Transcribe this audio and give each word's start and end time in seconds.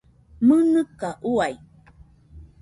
¡Mɨnɨka 0.47 1.09
uai! 1.33 1.53